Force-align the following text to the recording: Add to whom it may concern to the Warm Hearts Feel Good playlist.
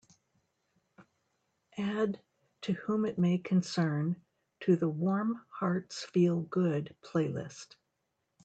Add 1.77 2.19
to 2.61 2.73
whom 2.73 3.05
it 3.05 3.19
may 3.19 3.37
concern 3.37 4.19
to 4.61 4.75
the 4.75 4.89
Warm 4.89 5.45
Hearts 5.59 6.05
Feel 6.05 6.39
Good 6.41 6.95
playlist. 7.03 7.75